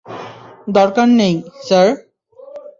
দরকার 0.69 1.07
নেই,- 1.19 1.33
স্যার! 1.67 1.87